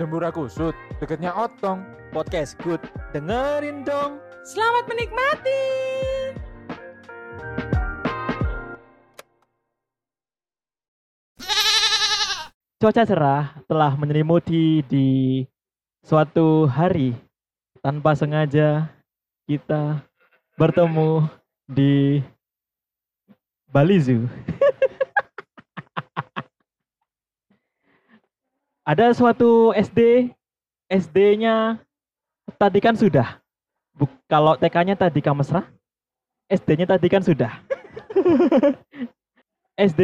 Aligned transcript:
Dembura 0.00 0.32
Kusut, 0.32 0.72
deketnya 0.96 1.28
Otong. 1.36 1.84
Podcast 2.08 2.56
Good. 2.64 2.80
Dengerin 3.12 3.84
dong. 3.84 4.16
Selamat 4.48 4.88
menikmati. 4.88 5.60
Cuaca 12.80 13.04
cerah 13.04 13.52
telah 13.68 13.92
menyelimuti 14.00 14.80
di 14.88 15.44
suatu 16.00 16.64
hari 16.64 17.12
tanpa 17.84 18.16
sengaja 18.16 18.88
kita 19.44 20.00
bertemu 20.56 21.28
di 21.68 22.24
Bali 23.68 24.00
Zoo. 24.00 24.24
Ada 28.90 29.14
suatu 29.14 29.70
SD, 29.70 30.34
SD-nya 30.90 31.78
tadi 32.58 32.82
kan 32.82 32.98
sudah. 32.98 33.38
Buk- 33.94 34.18
kalau 34.26 34.58
TK-nya 34.58 34.98
tadi 34.98 35.22
Kamesra, 35.22 35.62
SD-nya 36.50 36.90
tadi 36.90 37.06
kan 37.06 37.22
sudah. 37.22 37.62
SD 39.94 40.02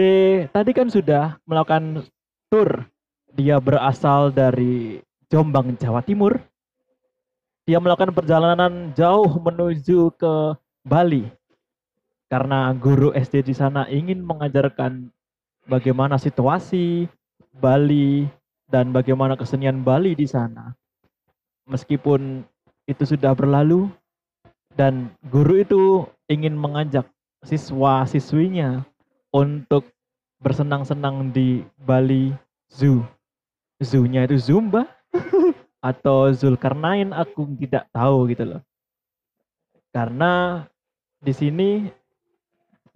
tadi 0.54 0.70
kan 0.70 0.86
sudah 0.86 1.34
melakukan 1.42 2.06
tur. 2.46 2.86
Dia 3.34 3.58
berasal 3.58 4.30
dari 4.30 5.02
Jombang, 5.34 5.74
Jawa 5.82 5.98
Timur. 6.06 6.38
Dia 7.66 7.82
melakukan 7.82 8.14
perjalanan 8.14 8.94
jauh 8.94 9.34
menuju 9.42 10.14
ke 10.14 10.54
Bali. 10.86 11.26
Karena 12.30 12.70
guru 12.70 13.10
SD 13.10 13.50
di 13.50 13.54
sana 13.58 13.90
ingin 13.90 14.22
mengajarkan 14.22 15.10
bagaimana 15.66 16.22
situasi 16.22 17.10
Bali 17.50 18.30
dan 18.66 18.90
bagaimana 18.90 19.38
kesenian 19.38 19.82
Bali 19.86 20.14
di 20.18 20.26
sana. 20.26 20.74
Meskipun 21.66 22.46
itu 22.86 23.02
sudah 23.02 23.34
berlalu 23.34 23.90
dan 24.78 25.10
guru 25.30 25.62
itu 25.62 25.82
ingin 26.30 26.54
mengajak 26.54 27.06
siswa-siswinya 27.42 28.86
untuk 29.34 29.90
bersenang-senang 30.42 31.34
di 31.34 31.64
Bali 31.82 32.34
Zoo. 32.70 33.02
Zoo-nya 33.82 34.24
itu 34.24 34.40
Zumba 34.40 34.88
atau 35.90 36.32
Zulkarnain 36.32 37.12
aku 37.12 37.44
tidak 37.60 37.86
tahu 37.92 38.30
gitu 38.32 38.56
loh. 38.56 38.62
Karena 39.92 40.64
di 41.20 41.32
sini 41.32 41.70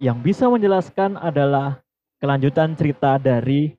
yang 0.01 0.21
bisa 0.21 0.49
menjelaskan 0.49 1.17
adalah 1.17 1.81
kelanjutan 2.21 2.73
cerita 2.77 3.17
dari 3.17 3.73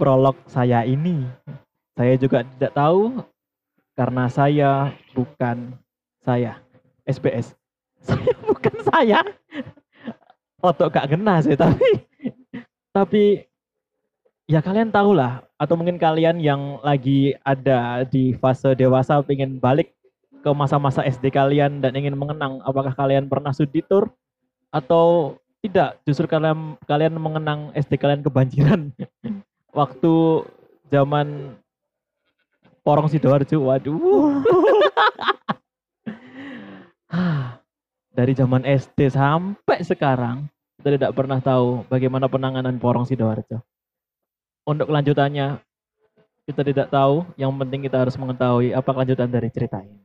prolog 0.00 0.40
saya 0.48 0.80
ini. 0.88 1.28
Saya 1.92 2.16
juga 2.16 2.40
tidak 2.56 2.72
tahu 2.72 3.20
karena 3.92 4.24
saya 4.32 4.70
bukan 5.12 5.76
saya 6.24 6.56
SBS. 7.04 7.52
Saya 8.08 8.32
bukan 8.48 8.74
saya. 8.80 9.20
Otok 10.64 10.88
gak 10.88 11.12
kena 11.12 11.44
sih 11.44 11.52
tapi 11.52 12.08
tapi 12.96 13.44
ya 14.48 14.64
kalian 14.64 14.88
tahu 14.88 15.12
lah 15.12 15.44
atau 15.60 15.76
mungkin 15.76 16.00
kalian 16.00 16.40
yang 16.40 16.80
lagi 16.80 17.36
ada 17.44 18.08
di 18.08 18.32
fase 18.40 18.72
dewasa 18.72 19.20
pengen 19.20 19.60
balik 19.60 19.92
ke 20.40 20.50
masa-masa 20.56 21.04
SD 21.04 21.28
kalian 21.28 21.84
dan 21.84 21.92
ingin 21.92 22.16
mengenang 22.16 22.64
apakah 22.64 22.96
kalian 22.96 23.28
pernah 23.28 23.52
studi 23.52 23.84
tour 23.84 24.08
atau 24.72 25.36
tidak 25.60 26.00
justru 26.08 26.24
kalian 26.24 26.80
kalian 26.88 27.14
mengenang 27.20 27.68
SD 27.76 28.00
kalian 28.00 28.24
kebanjiran 28.24 28.88
waktu 29.80 30.44
zaman 30.92 31.56
Porong 32.84 33.08
Sidoarjo 33.08 33.64
waduh. 33.64 33.96
Dari 38.16 38.32
zaman 38.36 38.68
SD 38.68 39.08
sampai 39.08 39.80
sekarang 39.80 40.44
kita 40.80 40.96
tidak 40.96 41.12
pernah 41.16 41.40
tahu 41.40 41.88
bagaimana 41.88 42.28
penanganan 42.28 42.76
Porong 42.76 43.08
Sidoarjo. 43.08 43.64
Untuk 44.68 44.92
kelanjutannya 44.92 45.60
kita 46.44 46.60
tidak 46.60 46.92
tahu. 46.92 47.24
Yang 47.40 47.52
penting 47.64 47.80
kita 47.88 48.04
harus 48.04 48.16
mengetahui 48.20 48.76
apa 48.76 48.90
kelanjutan 48.92 49.32
dari 49.32 49.48
cerita 49.48 49.80
ini. 49.80 49.96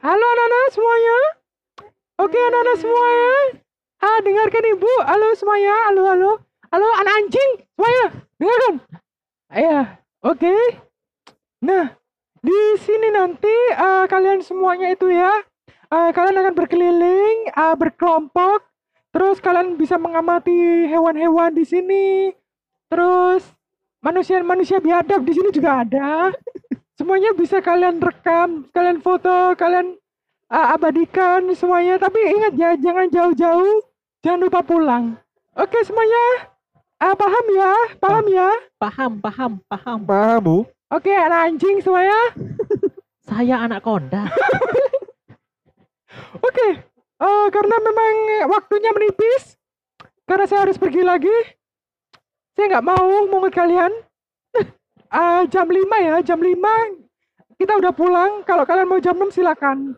Halo 0.00 0.22
anak-anak 0.22 0.70
semuanya. 0.70 1.25
Oke 2.26 2.42
anak-anak 2.42 2.76
semuanya. 2.82 3.34
Ah, 4.02 4.18
dengarkan 4.18 4.64
ibu. 4.74 4.92
Halo 5.06 5.30
semuanya. 5.38 5.74
Halo, 5.86 6.02
halo. 6.10 6.30
Halo 6.74 6.88
anak 6.98 7.14
anjing. 7.22 7.50
Semuanya. 7.78 8.06
Dengarkan. 8.34 8.74
Iya. 9.54 9.80
Oke. 10.26 10.54
Nah, 11.62 11.94
di 12.42 12.60
sini 12.82 13.14
nanti 13.14 13.54
ah, 13.78 14.10
kalian 14.10 14.42
semuanya 14.42 14.90
itu 14.90 15.06
ya. 15.06 15.38
ah, 15.94 16.10
kalian 16.10 16.42
akan 16.42 16.54
berkeliling, 16.58 17.46
ah, 17.54 17.78
berkelompok. 17.78 18.66
Terus 19.14 19.38
kalian 19.38 19.78
bisa 19.78 19.94
mengamati 19.94 20.90
hewan-hewan 20.90 21.54
di 21.54 21.62
sini. 21.62 22.34
Terus 22.90 23.46
manusia-manusia 24.02 24.82
biadab 24.82 25.22
di 25.22 25.30
sini 25.30 25.54
juga 25.54 25.86
ada. 25.86 26.34
Semuanya 26.98 27.30
bisa 27.38 27.62
kalian 27.62 28.02
rekam, 28.02 28.66
kalian 28.74 28.98
foto, 28.98 29.54
kalian 29.54 29.94
uh, 30.50 30.66
abadikan 30.74 31.46
semuanya. 31.54 31.96
Tapi 31.96 32.18
ingat 32.36 32.52
ya, 32.58 32.70
jangan 32.78 33.06
jauh-jauh, 33.10 33.82
jangan 34.22 34.40
lupa 34.46 34.60
pulang. 34.62 35.04
Oke 35.56 35.80
semuanya, 35.86 36.52
Ah, 36.96 37.12
paham 37.12 37.46
ya, 37.52 37.72
paham 38.00 38.24
ya. 38.32 38.48
paham 38.80 39.20
paham 39.20 39.52
paham 39.68 39.98
Paham, 40.08 40.40
Bu? 40.40 40.56
Oke 40.88 41.12
anak 41.12 41.52
anjing 41.52 41.84
semuanya. 41.84 42.16
saya 43.28 43.68
anak 43.68 43.84
konda 43.84 44.24
Oke, 46.46 46.68
eh, 47.20 47.46
karena 47.52 47.76
memang 47.84 48.14
waktunya 48.48 48.96
menipis, 48.96 49.60
karena 50.24 50.48
saya 50.48 50.64
harus 50.64 50.80
pergi 50.80 51.04
lagi, 51.04 51.36
saya 52.56 52.76
nggak 52.76 52.86
mau 52.86 53.28
mungut 53.28 53.52
kalian. 53.52 53.92
Ah, 55.06 55.46
jam 55.46 55.70
5 55.70 55.86
ya, 56.02 56.18
jam 56.18 56.42
5 56.42 56.50
kita 57.56 57.78
udah 57.78 57.94
pulang. 57.94 58.42
Kalau 58.42 58.66
kalian 58.66 58.90
mau 58.90 58.98
jam 58.98 59.14
6 59.14 59.30
silakan. 59.30 59.94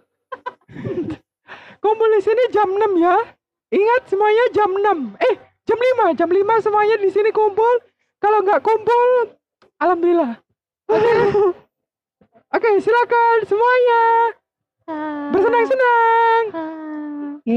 Kumpul 1.83 2.09
di 2.17 2.21
sini 2.21 2.43
jam 2.53 2.69
6 2.71 2.97
ya. 3.01 3.17
Ingat 3.69 4.03
semuanya 4.09 4.45
jam 4.53 4.71
6. 4.73 5.17
Eh, 5.21 5.35
jam 5.69 5.79
5, 5.79 6.15
jam 6.17 6.29
5 6.29 6.65
semuanya 6.65 6.97
di 7.01 7.11
sini 7.13 7.31
kumpul. 7.33 7.81
Kalau 8.19 8.43
nggak 8.43 8.63
kumpul, 8.65 9.29
alhamdulillah. 9.79 10.37
Oke. 10.89 11.13
Oke, 12.57 12.69
silakan 12.81 13.39
semuanya. 13.45 14.03
Bersenang-senang. 15.37 16.45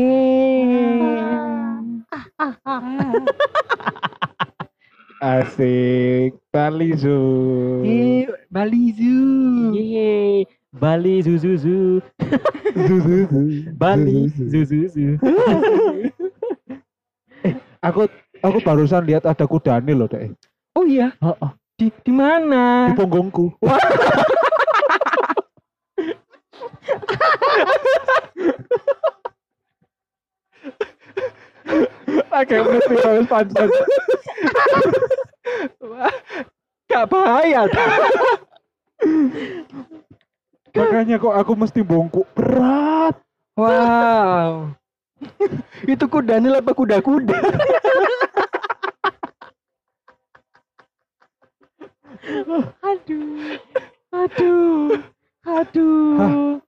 Asik. 5.22 6.34
Bali 6.52 6.92
Zoo. 7.00 7.86
Eh, 7.88 8.28
Bali 8.52 8.92
Zoo. 8.92 9.72
Yeay, 9.72 10.44
Bali 10.72 11.20
Zuzuzu. 11.20 12.00
Bali 13.76 14.32
Zuzuzu. 14.32 15.20
Aku 17.82 18.06
aku 18.46 18.58
barusan 18.62 19.04
lihat 19.04 19.26
ada 19.28 19.44
kudani 19.50 19.92
loh, 19.92 20.08
Dek. 20.08 20.32
Oh 20.78 20.86
iya, 20.88 21.12
Oh, 21.20 21.36
oh. 21.42 21.52
di 21.76 21.90
di 22.06 22.14
mana? 22.14 22.88
Di 22.88 22.96
punggungku. 22.96 23.52
Oke, 32.32 32.56
mesti 32.64 32.96
harus 33.02 33.28
panjang. 33.28 33.70
Gak 36.92 37.06
bahaya. 37.12 37.68
Makanya 40.72 41.16
kok 41.20 41.36
aku 41.36 41.54
mesti 41.60 41.80
bongkok 41.84 42.28
berat. 42.32 43.16
Wow. 43.60 44.72
Itu 45.84 46.06
kudanil 46.08 46.58
apa 46.58 46.72
kuda-kuda? 46.72 47.36
aduh. 52.82 53.60
Aduh. 54.12 54.90
Aduh. 55.46 56.62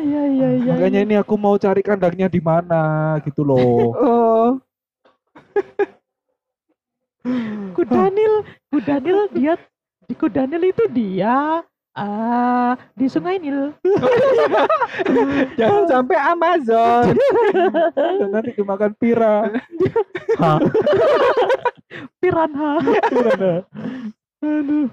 Iya 0.00 0.22
iya 0.30 0.48
iya. 0.56 0.72
Makanya 0.78 1.00
ini 1.04 1.14
aku 1.18 1.34
mau 1.36 1.58
cari 1.60 1.84
kandangnya 1.84 2.30
di 2.30 2.40
mana 2.40 3.18
gitu 3.26 3.44
loh. 3.44 3.92
Oh. 3.94 4.48
Kudanil, 7.76 8.48
Kudanil 8.72 9.28
dia 9.36 9.54
di 10.08 10.14
Kudanil 10.16 10.72
itu 10.72 10.88
dia 10.88 11.60
Ah, 11.90 12.78
di 12.94 13.10
Sungai 13.10 13.42
Nil. 13.42 13.74
Jangan 15.58 15.84
sampai 15.90 16.16
Amazon. 16.16 17.18
Nanti 18.32 18.50
dimakan 18.54 18.92
pira. 18.94 19.46
Ha. 20.40 20.56
Piranha. 22.22 22.80
Piranha. 22.80 23.54
Aduh. 24.40 24.88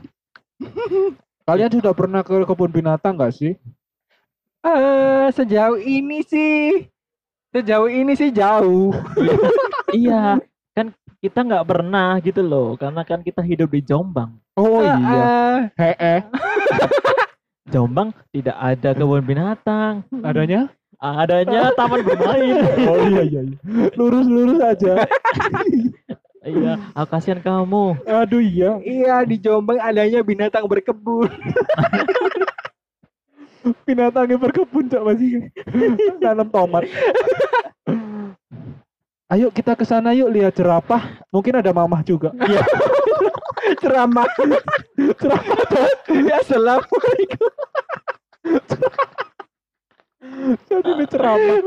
Kalian 1.45 1.71
sudah 1.71 1.93
pernah 1.95 2.19
ke 2.25 2.35
kebun 2.43 2.73
binatang 2.73 3.15
nggak 3.15 3.31
sih? 3.31 3.53
Eh, 4.65 5.27
sejauh 5.31 5.79
ini 5.79 6.25
sih 6.25 6.89
sejauh 7.57 7.89
ini 7.89 8.13
sih 8.13 8.29
jauh. 8.29 8.93
iya, 9.95 10.37
kan 10.75 10.93
kita 11.23 11.39
nggak 11.41 11.67
pernah 11.67 12.19
gitu 12.21 12.41
loh, 12.43 12.77
karena 12.77 13.01
kan 13.01 13.23
kita 13.25 13.41
hidup 13.41 13.73
di 13.73 13.81
Jombang. 13.81 14.37
Oh 14.57 14.81
iya. 14.81 14.97
eh, 15.77 15.93
Hee, 15.93 16.17
Jombang 17.73 18.09
tidak 18.33 18.57
ada 18.57 18.97
kebun 18.97 19.21
binatang, 19.21 20.01
adanya? 20.25 20.65
adanya 20.97 21.69
taman 21.77 22.01
bermain. 22.01 22.65
Oh 22.89 22.97
iya 23.05 23.21
iya. 23.21 23.41
iya. 23.45 23.85
Lurus-lurus 23.93 24.57
aja. 24.57 25.05
iya, 26.57 26.73
aku 26.97 27.07
kasihan 27.13 27.37
kamu. 27.37 28.01
Aduh 28.09 28.41
iya. 28.41 28.81
iya 28.81 29.21
di 29.21 29.37
Jombang 29.37 29.77
adanya 29.77 30.25
binatang 30.25 30.65
berkebun. 30.65 31.29
Binatangnya 33.85 34.41
berkebun 34.41 34.89
cok 34.89 35.03
masih. 35.05 35.53
Tanam 36.17 36.49
tomat. 36.49 36.89
Ayo 39.29 39.53
kita 39.53 39.77
ke 39.77 39.85
sana 39.85 40.17
yuk 40.17 40.33
lihat 40.33 40.57
jerapah. 40.57 41.21
Mungkin 41.29 41.61
ada 41.61 41.69
mamah 41.69 42.01
juga. 42.01 42.33
Iya. 42.41 42.63
Ceramah. 43.75 44.27
Ceramah. 45.19 45.59
ya 46.07 46.35
assalamualaikum. 46.39 47.51
Jadi 50.67 50.89
ini 50.95 51.05
ceramah. 51.11 51.57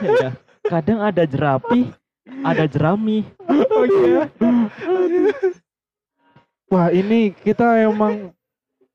Iya. 0.00 0.30
Kadang 0.68 1.00
ada 1.00 1.24
jerapi, 1.24 1.80
ada 2.44 2.64
jerami. 2.68 3.24
Oh 3.48 3.84
iya. 3.88 4.28
Wah 6.70 6.88
ini 6.92 7.34
kita 7.34 7.80
emang 7.82 8.30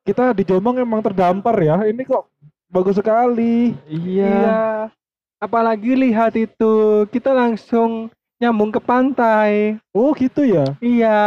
kita 0.05 0.31
di 0.37 0.45
Jombang 0.45 0.77
emang 0.79 1.01
terdampar 1.01 1.57
ya. 1.59 1.81
Ini 1.89 2.05
kok 2.05 2.29
bagus 2.69 3.01
sekali. 3.01 3.73
Iya. 3.89 4.29
Iya. 4.29 4.61
Apalagi 5.41 5.93
lihat 5.99 6.33
itu, 6.39 7.05
kita 7.11 7.35
langsung 7.35 8.07
nyambung 8.39 8.71
ke 8.71 8.79
pantai. 8.83 9.79
Oh 9.95 10.11
gitu 10.15 10.43
ya. 10.43 10.75
Iya. 10.83 11.19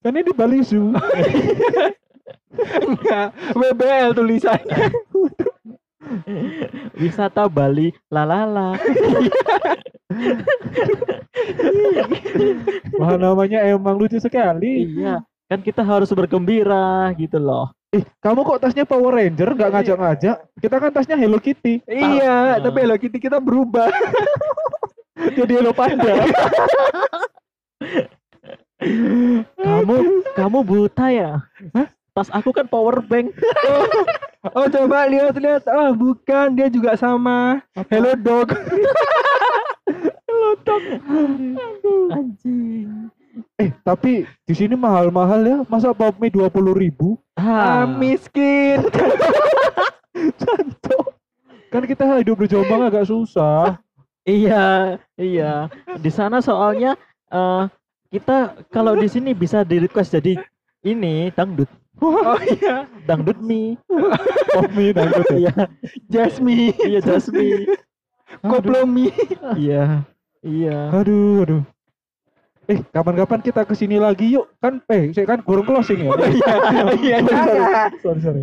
Kan 0.00 0.14
ini 0.14 0.24
di 0.24 0.34
Bali 0.34 0.62
Zoo. 0.62 0.94
Enggak, 2.58 3.28
WBL 3.54 4.10
tulisannya. 4.16 4.90
Wisata 6.96 7.44
Bali, 7.46 7.92
lalala. 8.08 8.78
Wah 12.96 13.14
namanya 13.20 13.62
emang 13.68 14.00
lucu 14.00 14.16
sekali. 14.18 14.88
iya, 14.88 15.20
kan 15.46 15.60
kita 15.60 15.84
harus 15.84 16.08
bergembira 16.10 17.12
gitu 17.20 17.36
loh. 17.36 17.70
Eh 17.92 18.04
kamu 18.20 18.44
kok 18.44 18.60
tasnya 18.64 18.84
Power 18.88 19.16
Ranger 19.16 19.52
nggak 19.54 19.70
ngajak-ngajak? 19.72 20.36
Kita 20.60 20.76
kan 20.80 20.90
tasnya 20.92 21.16
Hello 21.16 21.38
Kitty. 21.40 21.84
iya, 21.88 22.58
tapi 22.60 22.78
Hello 22.84 22.96
Kitty 22.96 23.18
kita 23.20 23.38
berubah. 23.40 23.88
Jadi 25.18 25.52
Hello 25.54 25.72
Panda. 25.74 26.14
Kamu 29.58 29.96
kamu 30.38 30.58
buta 30.62 31.06
ya? 31.10 31.42
Tas 32.14 32.30
aku 32.30 32.50
kan 32.50 32.66
power 32.66 33.02
bank. 33.02 33.34
Oh 34.54 34.66
coba 34.70 35.10
lihat-lihat. 35.10 35.66
Oh 35.66 35.90
bukan, 35.94 36.54
dia 36.54 36.70
juga 36.70 36.94
sama. 36.94 37.58
Hello 37.90 38.14
Dog. 38.14 38.54
Anjing. 42.08 43.10
Eh 43.58 43.70
tapi 43.82 44.26
di 44.46 44.54
sini 44.54 44.74
mahal-mahal 44.74 45.40
ya. 45.42 45.58
Masa 45.66 45.90
pop 45.94 46.14
mie 46.18 46.30
dua 46.30 46.46
puluh 46.50 46.74
ribu? 46.74 47.18
Ah, 47.34 47.82
Ah, 47.82 47.86
miskin. 47.86 48.82
Kan 51.68 51.84
kita 51.84 52.08
hidup 52.18 52.40
di 52.40 52.48
Jombang 52.48 52.88
agak 52.88 53.04
susah. 53.06 53.76
Iya, 54.28 54.64
iya. 55.16 55.52
Di 55.96 56.10
sana 56.12 56.44
soalnya 56.44 56.94
eh 57.32 57.64
kita 58.12 58.56
kalau 58.68 58.96
di 58.96 59.08
sini 59.08 59.32
bisa 59.32 59.64
di 59.64 59.80
request 59.80 60.16
jadi 60.20 60.36
ini 60.84 61.32
dangdut, 61.34 61.68
Oh 61.98 62.38
iya, 62.38 62.86
dangdut 63.04 63.38
mie. 63.42 63.74
Pop 64.54 64.70
mie 64.70 64.94
dangdut 64.94 65.26
ya. 65.34 65.50
Iya, 65.50 65.54
Jasmine. 66.06 66.74
iya 66.86 67.00
Jasmine. 67.02 67.74
Koplo 68.46 68.86
mie. 68.86 69.10
Iya. 69.58 70.06
Iya. 70.38 70.94
Aduh, 70.94 71.42
aduh. 71.42 71.62
Eh, 72.68 72.84
kapan-kapan 72.92 73.40
kita 73.40 73.64
ke 73.64 73.74
sini 73.74 73.96
lagi 73.98 74.36
yuk. 74.36 74.46
Kan 74.62 74.84
eh 74.92 75.10
saya 75.10 75.26
kan 75.26 75.40
burung 75.42 75.66
closing 75.66 76.06
ya. 76.06 76.12
Iya, 76.14 76.54
iya. 77.02 77.16
jangan. 77.24 77.90
sorry, 78.04 78.20
sorry. 78.22 78.42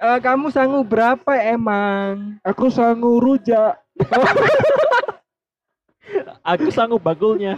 Eh, 0.00 0.18
kamu 0.24 0.48
sanggup 0.48 0.88
berapa 0.88 1.32
emang? 1.36 2.40
Aku 2.40 2.72
sangu 2.72 3.20
rujak. 3.20 3.76
Aku 6.42 6.72
sanggup 6.72 7.04
bagulnya. 7.04 7.54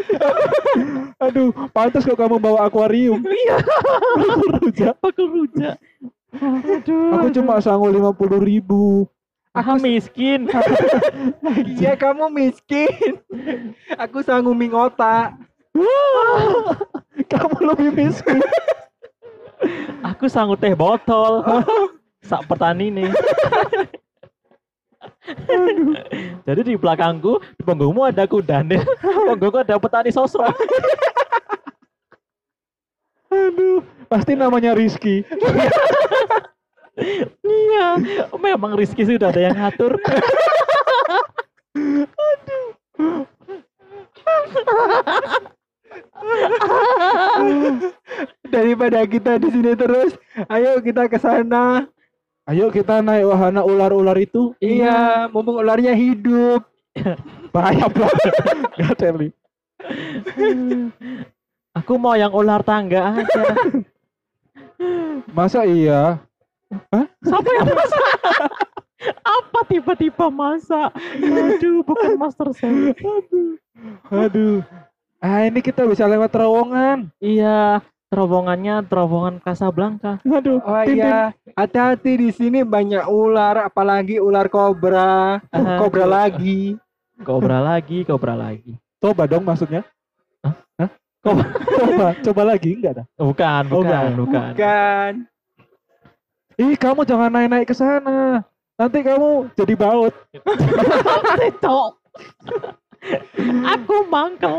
Aduh, 1.25 1.55
pantas 1.70 2.05
kok 2.05 2.19
kamu 2.19 2.37
bawa 2.43 2.67
akuarium. 2.67 3.23
Iya. 3.43 3.56
rujak. 4.61 4.94
Bakul 5.00 5.26
rujak. 5.31 5.76
Aduh. 6.37 7.17
Aku 7.17 7.29
cuma 7.32 7.61
sangu 7.62 7.88
lima 7.88 8.12
puluh 8.12 8.40
ribu. 8.43 9.06
ah, 9.52 9.76
miskin. 9.76 10.49
Iya 11.76 11.93
kamu 11.96 12.32
miskin. 12.32 13.20
Aku 14.00 14.25
sanggup 14.25 14.56
mie 14.56 14.73
otak. 14.73 15.37
kamu 17.29 17.56
lebih 17.73 17.90
miskin. 17.93 18.40
Aku 20.00 20.26
sanggup 20.32 20.56
teh 20.56 20.73
botol. 20.73 21.44
Sak 22.25 22.49
petani 22.49 22.88
nih. 22.88 23.11
Jadi 26.49 26.61
di 26.62 26.75
belakangku, 26.79 27.38
di 27.59 27.62
punggungmu 27.62 28.03
ada 28.06 28.26
kuda 28.26 28.62
nih. 28.67 28.82
Punggungku 29.29 29.59
ada 29.62 29.79
petani 29.79 30.11
sosro. 30.11 30.47
Aduh, 33.32 33.81
pasti 34.12 34.37
namanya 34.37 34.76
Rizky. 34.76 35.25
Iya, 37.41 37.97
memang 38.37 38.76
Rizky 38.76 39.09
sudah 39.09 39.32
ada 39.32 39.41
yang 39.41 39.56
ngatur. 39.56 39.97
Daripada 48.53 49.01
kita 49.08 49.41
di 49.41 49.48
sini 49.48 49.72
terus, 49.72 50.13
ayo 50.53 50.77
kita 50.84 51.08
ke 51.08 51.17
sana. 51.17 51.89
Ayo 52.43 52.75
kita 52.75 52.99
naik 52.99 53.22
wahana 53.31 53.63
ular-ular 53.63 54.19
itu. 54.19 54.51
Iya, 54.58 55.31
mumpung 55.31 55.63
ularnya 55.63 55.94
hidup. 55.94 56.67
Bahaya 57.55 57.87
banget. 57.87 58.34
Gak 58.82 58.94
Charlie. 58.99 59.32
Aku 61.79 62.03
mau 62.03 62.19
yang 62.19 62.34
ular 62.34 62.67
tangga 62.67 63.22
aja. 63.22 63.43
Masa 65.31 65.63
iya? 65.63 66.19
Siapa 67.22 67.49
yang 67.63 67.70
masak? 67.70 68.05
Apa 69.22 69.61
tiba-tiba 69.70 70.27
masak? 70.27 70.91
Aduh, 71.22 71.87
bukan 71.87 72.19
master 72.19 72.51
chef. 72.58 72.99
Aduh. 74.11 74.67
Ah 75.22 75.46
ini 75.46 75.63
kita 75.63 75.87
bisa 75.87 76.11
lewat 76.11 76.34
terowongan. 76.34 77.06
Iya, 77.22 77.79
terowongannya 78.13 78.85
terowongan 78.85 79.41
Casablanca. 79.41 80.21
Aduh. 80.21 80.61
Oh 80.61 80.85
Tin. 80.85 81.01
iya, 81.01 81.33
hati-hati 81.57 82.13
di 82.19 82.29
sini 82.29 82.61
banyak 82.61 83.09
ular, 83.09 83.65
apalagi 83.65 84.21
ular 84.21 84.53
kobra, 84.53 85.41
Ah, 85.49 85.81
kobra 85.81 86.05
lagi. 86.05 86.77
Kobra 87.25 87.57
lagi, 87.59 88.05
kobra 88.05 88.37
lagi. 88.37 88.77
Coba 89.01 89.25
dong 89.25 89.49
maksudnya. 89.49 89.81
Hah? 90.45 90.53
Hah? 90.77 90.91
Coba, 91.25 91.43
coba, 91.57 92.07
coba 92.21 92.43
lagi 92.45 92.77
enggak 92.77 93.01
dah. 93.01 93.07
Bukan, 93.17 93.63
Oh, 93.73 93.81
bukan, 93.81 93.89
enggak. 93.89 94.21
bukan. 94.21 94.53
Kan? 94.55 95.13
Ih, 96.61 96.77
kamu 96.77 97.09
jangan 97.09 97.33
naik-naik 97.33 97.65
ke 97.65 97.73
sana. 97.73 98.45
Nanti 98.77 99.01
kamu 99.01 99.49
jadi 99.57 99.73
baut. 99.73 100.13
Cok. 101.65 101.91
Aku 103.73 103.97
mangkel. 104.07 104.53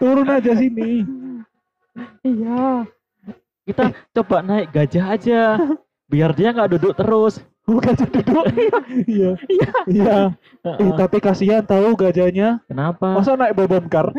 Turun 0.00 0.26
aja 0.26 0.56
sini. 0.56 1.04
Iya. 2.24 2.88
Kita 3.64 3.84
coba 4.12 4.44
naik 4.44 4.68
gajah 4.74 5.06
aja. 5.16 5.42
Biar 6.10 6.30
dia 6.36 6.52
nggak 6.52 6.70
duduk 6.76 6.92
terus. 6.98 7.40
Bukan 7.64 7.96
duduk. 7.96 8.44
Iya. 9.08 9.30
Iya. 9.48 9.70
Iya. 9.88 10.18
Eh, 10.78 10.92
tapi 11.00 11.16
kasihan 11.18 11.64
tahu 11.64 11.96
gajahnya. 11.96 12.60
Kenapa? 12.68 13.16
Masa 13.16 13.38
naik 13.38 13.56
bobon 13.56 13.88
kar? 13.88 14.12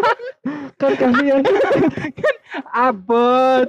kan 0.80 0.92
kasihan. 0.94 1.42
Abot. 2.70 3.66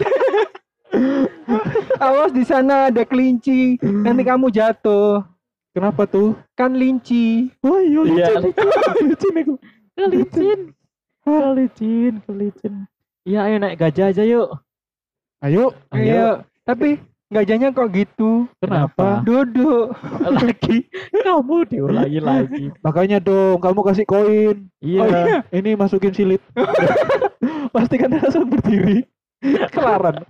Awas 2.06 2.32
di 2.34 2.46
sana 2.46 2.94
ada 2.94 3.02
kelinci. 3.06 3.82
Nanti 3.82 4.22
kamu 4.22 4.54
jatuh. 4.54 5.26
Kenapa 5.74 6.06
tuh? 6.10 6.34
Kan 6.58 6.78
linci. 6.78 7.50
Oh 7.62 7.78
iya, 7.78 8.02
licin. 8.06 8.54
licin 9.06 9.46
kelicin. 10.00 10.60
Kelicin, 11.24 12.14
kelicin. 12.26 12.74
Iya, 13.30 13.46
ayo 13.46 13.56
naik 13.62 13.78
gajah 13.78 14.10
aja 14.10 14.24
yuk. 14.26 14.50
Ayo, 15.46 15.70
Ayo. 15.94 16.42
Tapi 16.66 16.98
gajahnya 17.30 17.70
kok 17.70 17.94
gitu? 17.94 18.50
Kenapa? 18.58 19.22
Duduk. 19.22 19.94
lagi 20.26 20.90
kamu 21.14 21.70
diulangi 21.70 22.20
lagi. 22.26 22.66
makanya 22.82 23.22
dong 23.22 23.62
kamu 23.62 23.86
kasih 23.86 24.06
koin. 24.10 24.66
Iya. 24.82 25.46
Ini 25.54 25.78
masukin 25.78 26.10
silit. 26.10 26.42
Pastikan 27.74 28.18
langsung 28.18 28.50
berdiri. 28.50 29.06
Kelaran. 29.70 30.26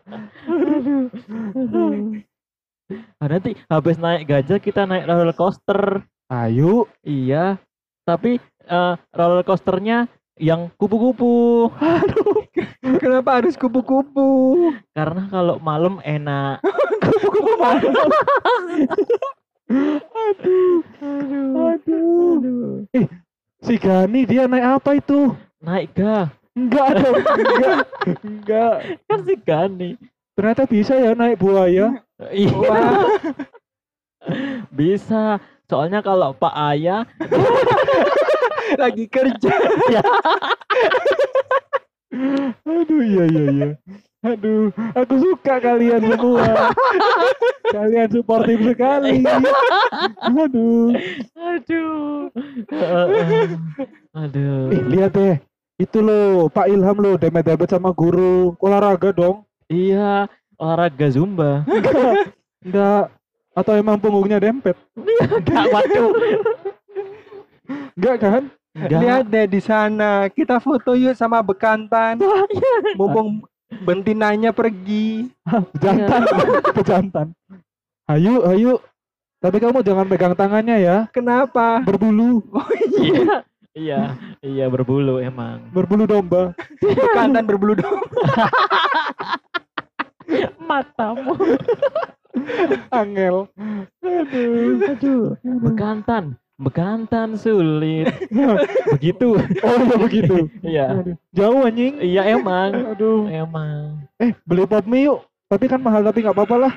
Nah, 3.15 3.27
nanti 3.32 3.56
habis 3.72 3.96
naik 3.96 4.27
gajah 4.27 4.60
kita 4.60 4.84
naik 4.84 5.08
roller 5.08 5.32
coaster. 5.32 6.03
Ayo. 6.27 6.84
Iya. 7.08 7.63
Tapi 8.03 8.44
eh, 8.68 8.94
roller 9.15 9.48
coasternya 9.48 10.12
yang 10.36 10.68
kupu-kupu. 10.75 11.72
Kenapa 13.01 13.42
harus 13.42 13.56
kupu-kupu? 13.56 14.28
Karena 14.94 15.28
kalau 15.32 15.60
malam 15.60 16.00
enak. 16.04 16.60
Kupu-kupu 17.06 17.54
malam. 17.60 18.10
Aduh. 20.13 20.82
Aduh. 21.56 22.86
Eh, 22.96 23.06
si 23.62 23.75
Gani 23.78 24.25
dia 24.25 24.50
naik 24.50 24.82
apa 24.82 24.98
itu? 24.98 25.34
Naik 25.62 25.94
ga. 25.94 26.32
Enggak 26.58 26.89
dong, 27.00 27.16
enggak. 27.39 27.80
Enggak. 28.25 28.75
Kan 29.08 29.20
si 29.24 29.36
Gani. 29.39 29.92
Ternyata 30.36 30.63
bisa 30.68 30.94
ya 30.96 31.12
naik 31.16 31.39
buaya. 31.39 32.00
Iya. 32.32 32.75
Bisa. 34.80 35.39
Soalnya 35.70 36.01
kalau 36.01 36.34
Pak 36.36 36.51
Ayah 36.51 37.06
lagi 38.82 39.06
kerja. 39.08 39.54
Aduh 42.68 43.02
iya 43.04 43.24
iya 43.30 43.44
iya. 43.52 43.70
Aduh, 44.20 44.68
aku 45.00 45.16
suka 45.16 45.64
kalian 45.64 46.04
semua. 46.04 46.76
kalian 47.72 48.10
suportif 48.12 48.60
sekali. 48.68 49.24
Aduh. 50.28 50.92
Aduh. 51.40 52.28
Heeh. 52.68 53.06
Aduh. 54.12 54.76
Eh, 54.76 54.84
lihat 54.92 55.16
deh. 55.16 55.40
Itu 55.80 56.04
loh, 56.04 56.52
Pak 56.52 56.68
Ilham 56.68 57.00
loh, 57.00 57.16
demet-demet 57.16 57.72
sama 57.72 57.96
guru. 57.96 58.60
Olahraga 58.60 59.16
dong. 59.16 59.48
Iya, 59.72 60.28
olahraga 60.60 61.08
zumba. 61.08 61.64
Enggak. 62.60 63.16
Atau 63.56 63.74
emang 63.80 64.04
punggungnya 64.04 64.44
dempet? 64.44 64.76
Enggak, 65.00 65.64
waduh. 65.72 66.12
Enggak 67.96 68.16
kan? 68.20 68.44
Enggak. 68.79 69.00
Lihat 69.03 69.24
deh 69.27 69.45
di 69.50 69.59
sana. 69.59 70.31
Kita 70.31 70.63
foto 70.63 70.95
yuk 70.95 71.12
sama 71.13 71.43
bekantan. 71.43 72.15
Mumpung 73.00 73.43
bentinanya 73.83 74.55
pergi. 74.55 75.27
Jantan, 75.77 76.21
pejantan. 76.77 77.27
Ayo, 78.07 78.48
ayo. 78.50 78.79
Tapi 79.39 79.55
kamu 79.59 79.79
jangan 79.88 80.03
pegang 80.12 80.36
tangannya 80.36 80.83
ya, 80.83 80.98
Kenapa? 81.15 81.79
berbulu, 81.88 82.43
Iya. 83.00 83.48
Iya, 83.71 84.01
iya 84.43 84.65
berbulu 84.67 85.24
emang. 85.24 85.63
berbulu 85.71 86.03
domba. 86.03 86.51
Bekantan 86.83 87.48
berbulu 87.48 87.79
domba. 87.79 88.03
Matamu. 90.59 91.39
Angel. 92.91 93.48
Aduh. 94.03 94.83
Aduh. 94.91 95.24
Bekantan, 95.63 96.36
bekantan 96.60 97.39
sulit. 97.39 98.12
Begitu. 99.00 99.39
Oh 99.63 99.75
iya 99.80 99.96
begitu. 99.96 100.36
Iya. 100.70 100.86
Aduh. 101.00 101.16
Jauh 101.32 101.63
anjing. 101.63 101.96
Iya 102.04 102.36
emang. 102.36 102.72
Aduh. 102.94 103.25
Emang. 103.32 104.04
Eh, 104.20 104.36
beli 104.44 104.68
pop 104.68 104.84
mie 104.84 105.08
yuk. 105.08 105.24
Tapi 105.48 105.66
kan 105.72 105.80
mahal 105.80 106.04
tapi 106.04 106.22
nggak 106.22 106.36
apa-apa 106.36 106.56
lah. 106.70 106.74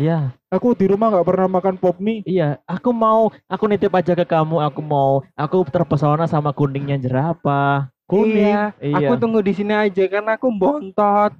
Iya, 0.00 0.32
Aku 0.48 0.72
di 0.72 0.88
rumah 0.88 1.12
nggak 1.12 1.28
pernah 1.28 1.48
makan 1.50 1.76
pop 1.76 2.00
mie. 2.00 2.24
iya. 2.24 2.56
Aku 2.64 2.88
mau, 2.94 3.28
aku 3.44 3.68
nitip 3.68 3.92
aja 3.92 4.16
ke 4.16 4.24
kamu. 4.24 4.62
Aku 4.72 4.80
mau, 4.80 5.20
aku 5.36 5.60
terpesona 5.68 6.24
sama 6.24 6.56
kuningnya 6.56 6.96
jerapah. 6.96 7.90
Kuning. 8.08 8.48
Iya. 8.48 8.64
Iya. 8.80 8.96
Aku 9.10 9.20
tunggu 9.20 9.44
di 9.44 9.52
sini 9.52 9.74
aja 9.76 10.06
karena 10.08 10.38
aku 10.40 10.48
bontot. 10.54 11.36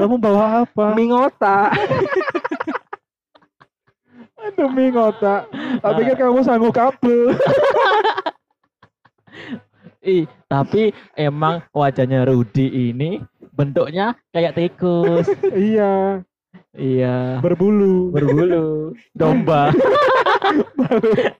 Kamu 0.00 0.18
bawa 0.18 0.66
apa? 0.66 0.96
Mie 0.98 1.12
ngotak. 1.14 1.70
Demi 4.56 4.88
ngotak. 4.94 5.50
Tak 5.82 5.92
pikir 5.96 6.14
kamu 6.16 6.40
sanggup 6.42 6.72
kabel. 6.74 7.32
Ih, 10.06 10.22
tapi 10.46 10.94
emang 11.18 11.66
wajahnya 11.74 12.30
Rudi 12.30 12.94
ini 12.94 13.18
bentuknya 13.50 14.14
kayak 14.30 14.54
tikus. 14.54 15.26
iya, 15.50 16.22
iya. 16.78 17.42
berbulu. 17.42 18.14
Berbulu. 18.14 18.94
Domba. 19.18 19.74
balik, 20.78 21.34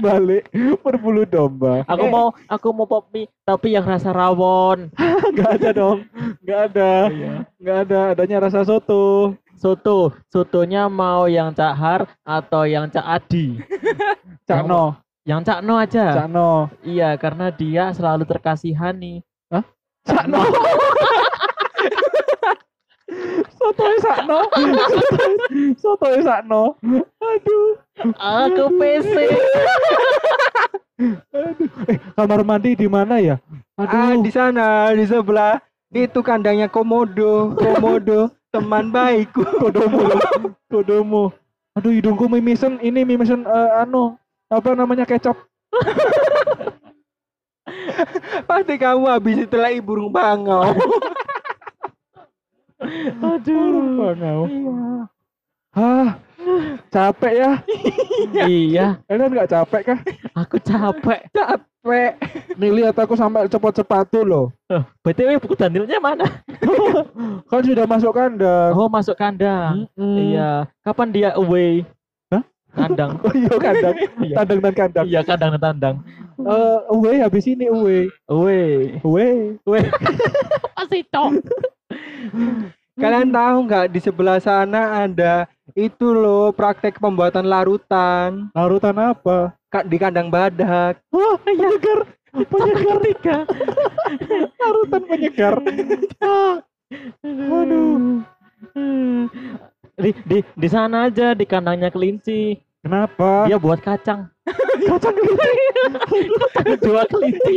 balik, 0.00 0.44
berbulu 0.80 1.28
domba. 1.28 1.84
Aku 1.84 2.08
Eh. 2.08 2.10
mau, 2.10 2.32
aku 2.48 2.66
mau 2.72 2.88
pop 2.88 3.12
mie, 3.12 3.28
tapi 3.44 3.76
yang 3.76 3.84
rasa 3.84 4.08
rawon. 4.08 4.88
Nggak 5.36 5.50
ada 5.60 5.70
dong. 5.76 6.08
Nggak 6.40 6.60
ada. 6.72 6.92
Iya. 7.12 7.34
Nggak 7.60 7.78
ada. 7.84 8.00
Adanya 8.16 8.36
rasa 8.48 8.64
soto. 8.64 9.36
Soto, 9.58 10.14
sotonya 10.30 10.86
mau 10.86 11.26
yang 11.26 11.50
Cak 11.50 11.74
Har 11.74 12.00
atau 12.22 12.62
yang 12.62 12.86
Cak 12.86 13.02
Adi? 13.02 13.58
Cakno. 14.48 14.94
Yang 15.26 15.40
Cak 15.50 15.60
No 15.66 15.74
aja. 15.82 16.14
Cakno. 16.14 16.70
Iya, 16.86 17.18
karena 17.18 17.50
dia 17.50 17.90
selalu 17.90 18.22
terkasihani. 18.22 19.26
Cakno. 20.06 20.38
Soto 23.58 23.84
sakno. 23.98 24.40
Soto 25.82 26.08
sakno. 26.22 26.78
Aduh. 27.18 27.66
Aku 28.14 28.64
PC. 28.78 29.14
Aduh. 31.34 31.68
Eh, 31.90 31.98
kamar 32.14 32.46
mandi 32.46 32.78
di 32.78 32.86
mana 32.86 33.18
ya? 33.18 33.42
Ah, 33.74 34.14
Aduh. 34.14 34.22
di 34.22 34.30
sana, 34.30 34.94
di 34.94 35.02
sebelah. 35.02 35.58
Itu 35.90 36.20
kandangnya 36.20 36.68
komodo. 36.70 37.56
Komodo, 37.56 38.30
teman 38.52 38.92
baikku. 38.92 39.42
kodomo. 39.62 39.98
kodomo. 40.68 41.24
Aduh, 41.76 41.92
hidungku 41.94 42.26
mimisen. 42.26 42.82
Ini 42.82 43.06
mimisen 43.06 43.46
eh, 43.46 43.70
anu 43.82 44.18
apa 44.48 44.72
namanya 44.74 45.04
kecap. 45.04 45.36
Pasti 48.48 48.80
kamu 48.80 49.04
habis 49.12 49.44
ibu 49.44 49.84
burung 49.84 50.08
bangau. 50.08 50.64
Aduh. 53.36 54.00
Bangau. 54.00 54.48
Hah, 55.68 56.16
capek 56.88 57.34
ya? 57.38 57.52
iya, 58.48 58.98
Kalian 59.04 59.30
nggak 59.30 59.52
capek 59.52 59.94
kah? 59.94 60.00
aku 60.34 60.58
capek. 60.58 61.28
Capek. 61.30 61.67
Nih 62.58 62.70
lihat 62.74 62.98
aku 62.98 63.14
sampai 63.14 63.46
cepot 63.46 63.70
sepatu 63.70 64.26
loh. 64.26 64.50
Eh, 64.66 64.82
BTW 65.06 65.38
buku 65.38 65.54
dandilnya 65.54 66.02
mana? 66.02 66.26
Kan 67.50 67.62
sudah 67.62 67.86
masuk 67.86 68.12
kandang. 68.12 68.74
Oh, 68.74 68.90
masuk 68.90 69.14
kandang. 69.14 69.86
Iya. 69.94 70.66
Kapan 70.82 71.08
dia 71.14 71.30
away? 71.38 71.86
Hah? 72.34 72.42
Kandang. 72.74 73.16
Oh 73.24 73.32
iya 73.32 73.54
kandang. 73.56 73.94
Iya. 74.20 74.34
Tandang 74.42 74.58
dan 74.60 74.74
kandang. 74.74 75.06
Iya, 75.06 75.20
kandang 75.22 75.50
dan 75.54 75.62
tandang. 75.62 75.96
Eh, 76.38 76.78
away 76.90 77.16
habis 77.22 77.46
ini 77.46 77.70
away. 77.70 78.10
Away. 78.26 78.98
Away. 79.06 79.36
Away. 79.62 79.84
Masih 80.76 81.02
cok. 81.14 81.32
Kalian 82.98 83.30
tahu 83.30 83.56
nggak 83.70 83.86
di 83.94 84.00
sebelah 84.02 84.42
sana 84.42 85.06
ada 85.06 85.46
itu 85.78 86.10
loh 86.10 86.50
praktek 86.50 86.98
pembuatan 86.98 87.46
larutan 87.46 88.50
Larutan 88.58 88.98
apa? 88.98 89.54
Kak 89.70 89.86
di 89.86 89.96
kandang 90.02 90.32
badak. 90.32 90.98
Wah, 91.14 91.38
penyegar. 91.44 92.10
Penyegar 92.34 92.98
Tiga. 93.04 93.36
larutan 94.60 95.02
penyegar. 95.06 95.54
Aduh. 97.22 98.24
Di, 99.98 100.10
di, 100.26 100.38
di 100.42 100.68
sana 100.70 101.06
aja 101.06 101.38
di 101.38 101.44
kandangnya 101.46 101.94
kelinci. 101.94 102.58
Kenapa? 102.82 103.46
Dia 103.46 103.60
buat 103.60 103.78
kacang. 103.78 104.26
kacang 104.88 105.14
kelinci. 105.14 105.52
Jual 106.82 107.06
kelinci. 107.06 107.54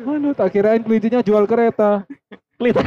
Anu, 0.00 0.32
tak 0.34 0.50
kirain 0.50 0.82
kelincinya 0.82 1.20
jual 1.22 1.44
kereta. 1.46 2.02
Klit. 2.58 2.74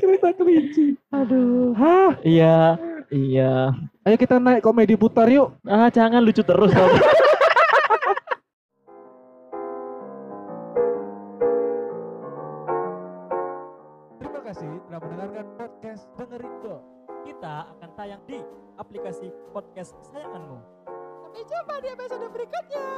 Kereta 0.00 0.32
kelinci. 0.32 0.96
Aduh. 1.12 1.76
Hah? 1.76 2.16
Iya. 2.24 2.80
Iya. 3.10 3.74
Ayo 4.06 4.16
kita 4.16 4.40
naik 4.40 4.64
komedi 4.64 4.96
putar 4.96 5.28
yuk. 5.28 5.52
Ah, 5.68 5.92
jangan 5.92 6.24
lucu 6.24 6.40
terus 6.40 6.72
dong. 6.72 6.88
Terima 14.22 14.40
kasih 14.46 14.70
telah 14.88 15.00
mendengarkan 15.04 15.46
podcast 15.58 16.08
Dengerin 16.16 16.54
Kita 17.28 17.68
akan 17.76 17.90
tayang 17.98 18.22
di 18.24 18.40
aplikasi 18.80 19.28
podcast 19.52 19.92
kesayanganmu. 20.00 20.56
Sampai 21.20 21.42
jumpa 21.44 21.74
di 21.84 21.88
episode 21.92 22.24
berikutnya. 22.32 22.88